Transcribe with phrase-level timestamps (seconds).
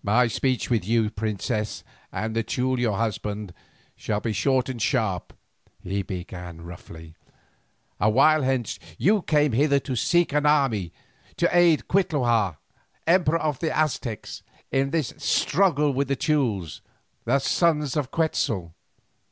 [0.00, 3.54] "My speech with you, princess, and the Teule your outlawed husband,
[3.96, 5.32] shall be short and sharp,"
[5.82, 7.16] he began roughly.
[7.98, 10.92] "A while hence you came hither to seek an army
[11.36, 12.58] to aid Cuitlahua,
[13.08, 16.80] Emperor of the Aztecs, in his struggle with the Teules,
[17.24, 18.72] the sons of Quetzal.